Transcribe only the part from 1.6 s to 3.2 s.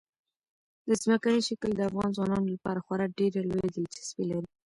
د افغان ځوانانو لپاره خورا